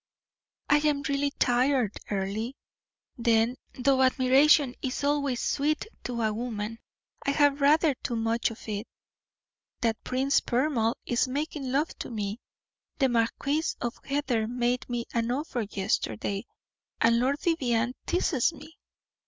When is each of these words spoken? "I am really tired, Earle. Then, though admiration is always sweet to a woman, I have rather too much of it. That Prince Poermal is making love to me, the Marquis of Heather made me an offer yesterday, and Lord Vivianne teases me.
"I 0.67 0.77
am 0.77 1.03
really 1.03 1.29
tired, 1.37 1.99
Earle. 2.09 2.53
Then, 3.19 3.55
though 3.75 4.01
admiration 4.01 4.73
is 4.81 5.03
always 5.03 5.39
sweet 5.39 5.85
to 6.05 6.23
a 6.23 6.33
woman, 6.33 6.79
I 7.23 7.29
have 7.29 7.61
rather 7.61 7.93
too 7.93 8.15
much 8.15 8.49
of 8.49 8.67
it. 8.67 8.87
That 9.81 10.03
Prince 10.03 10.39
Poermal 10.39 10.95
is 11.05 11.27
making 11.27 11.71
love 11.71 11.95
to 11.99 12.09
me, 12.09 12.39
the 12.97 13.09
Marquis 13.09 13.61
of 13.79 13.99
Heather 14.03 14.47
made 14.47 14.89
me 14.89 15.05
an 15.13 15.29
offer 15.29 15.65
yesterday, 15.69 16.47
and 16.99 17.19
Lord 17.19 17.37
Vivianne 17.39 17.93
teases 18.07 18.51
me. 18.53 18.79